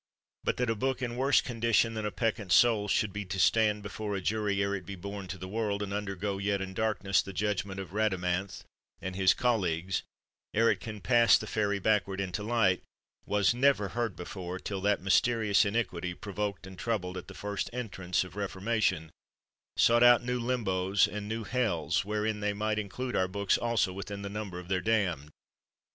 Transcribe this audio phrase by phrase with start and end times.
[0.43, 3.83] But that a book, in worse condition than a peccant soul, should be to stand
[3.83, 7.21] before a jury ere it be born to the world, and undergo yet in darkness
[7.21, 8.63] the judgment of Eadamanth
[8.99, 10.01] and his colleags,
[10.55, 12.81] ere it can pass the ferry backward into light,
[13.27, 17.69] was never heard before, till that mysterious iniquity, pro voked and troubled at the first
[17.71, 19.11] entrance of Ref ormation,
[19.77, 24.23] sought out new limbos and new hells wherein they might include our books also within
[24.23, 25.29] the number of their damned.